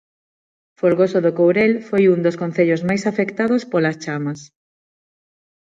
Folgoso 0.79 1.19
do 1.25 1.31
Courel 1.39 1.73
foi 1.87 2.03
un 2.13 2.19
dos 2.25 2.39
concellos 2.41 2.81
máis 2.89 3.03
afectados 3.11 3.61
polas 3.71 3.99
chamas. 4.03 4.39